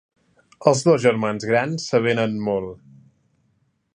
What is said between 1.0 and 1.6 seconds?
germans